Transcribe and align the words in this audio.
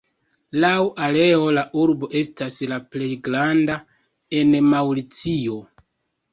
Laŭ 0.61 0.69
areo 1.07 1.51
la 1.57 1.65
urbo 1.83 2.09
estas 2.23 2.59
la 2.73 2.81
plej 2.97 3.11
granda 3.29 3.79
en 4.43 4.59
Maŭricio. 4.75 5.63